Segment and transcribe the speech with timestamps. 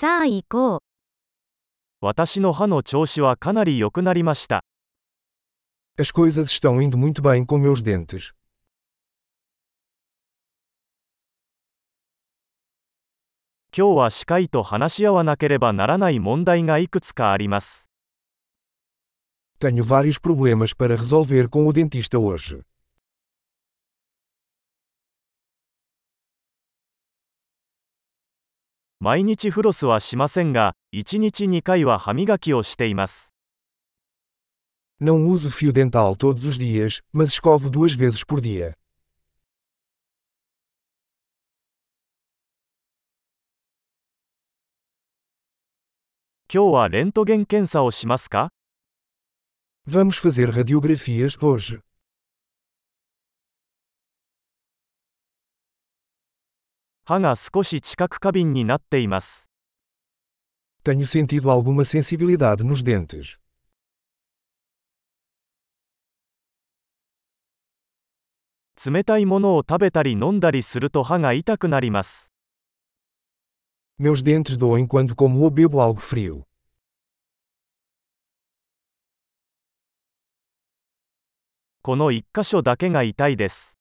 [0.00, 0.80] さあ行こう。
[2.00, 4.64] 私の歯の調子はかなり良くなりました。
[5.98, 8.32] As coisas estão indo muito bem com meus dentes.
[13.76, 17.90] 今日は歯科医と話し合わなければならない問題がいくつかあります。
[19.58, 22.62] Tenho vários problemas para resolver com o dentista hoje.
[29.02, 33.34] 毎日フロスはしませんが、1日2回は歯磨きをしています。
[35.00, 38.74] Não uso fio dental todos os dias, mas escovo duas vezes por dia.
[46.52, 48.50] 今日はレントゲン検査をしますか
[49.88, 51.80] Vamos fazer radiografias hoje.
[57.10, 59.50] 歯が少し知覚過敏になっています。
[60.84, 63.40] Tenho sentido alguma sensibilidade nos dentes.
[68.86, 72.32] 冷たいものを食べたり飲んだりすると歯が痛くなります。
[73.98, 76.44] Meus dentes doem quando como ou bebo algo frio.
[81.82, 83.80] この一箇所だけが痛いです。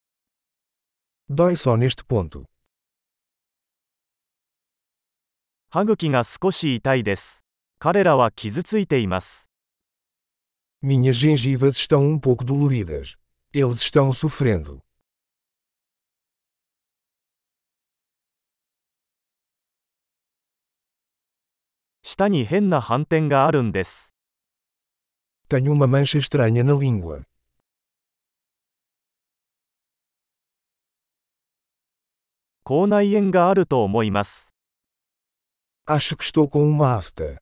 [1.30, 2.50] Dói só neste ponto.
[5.72, 7.46] 歯茎が少し痛いです。
[7.78, 9.52] 彼らは傷ついています。
[10.82, 13.18] Minhas gengivas estão um pouco doloridas.
[13.54, 14.80] Eles estão sofrendo.
[22.02, 24.16] 舌に変な斑点があるんです。
[25.48, 27.26] Tenho uma mancha estranha na língua.
[32.64, 34.56] 口内炎があると思います。
[35.92, 37.42] Acho que estou com uma afta.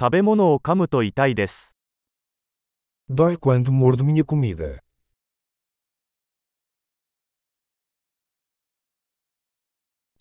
[0.00, 1.76] 食べ物を噛むと痛いです。
[3.10, 4.80] Dói quando mordo minha comida.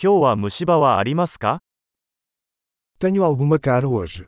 [0.03, 1.63] 今日は虫歯はありますか
[2.99, 4.27] Tenho alguma cara hoje.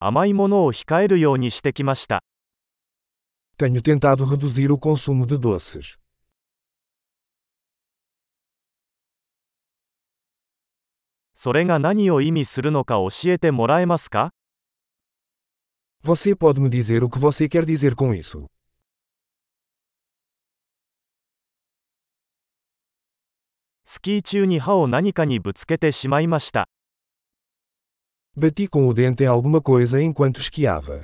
[0.00, 2.24] 甘いものを控えるようにしてきました。
[3.60, 5.98] Tenho tentado reduzir o consumo de doces.
[16.00, 18.46] Você pode me dizer o que você quer dizer com isso?
[28.36, 31.02] Bati com o dente em alguma coisa enquanto esquiava.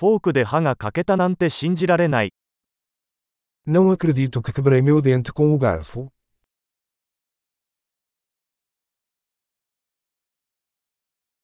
[0.00, 2.32] フォークで歯が欠けたなんて信じられない。
[3.66, 6.08] Não acredito que quebrei meu dente com o garfo.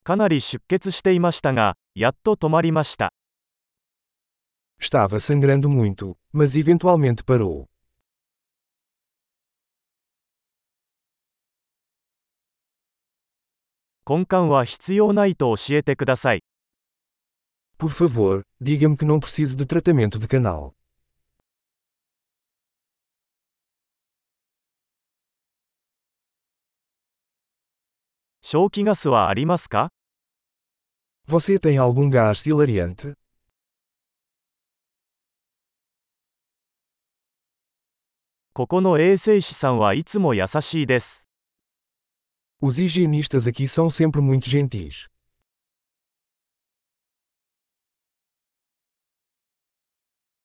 [0.04, 3.12] かなり出血していましたが、やっと止まりました。
[4.80, 7.66] Estava sangrando muito, mas eventualmente parou.
[14.06, 16.42] 根幹は必要ないと教えてください。
[17.78, 20.74] Por favor, diga-me que não preciso de tratamento de canal.
[31.26, 33.12] Você tem algum gás hilariante?
[42.58, 45.08] Os higienistas aqui são sempre muito gentis.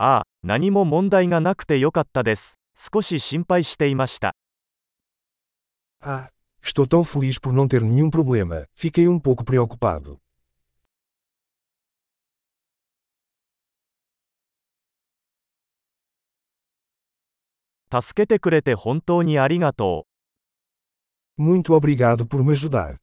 [0.04, 2.60] ああ、何も問題がなくてよかったです。
[2.74, 4.34] 少し心配していました。
[17.92, 20.08] 助けてくれて本当にありがと
[21.38, 21.44] う。
[21.44, 23.01] Muito.